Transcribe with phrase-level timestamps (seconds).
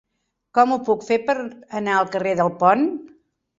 [0.57, 1.35] Com ho puc fer per
[1.83, 2.85] anar al carrer del Pont?